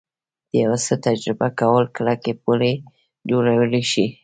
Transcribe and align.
د 0.49 0.51
یو 0.63 0.73
څه 0.85 0.93
تجربه 1.05 1.47
کول 1.59 1.83
کلکې 1.97 2.31
پولې 2.43 2.73
جوړولی 3.29 3.83
شي 3.91 4.05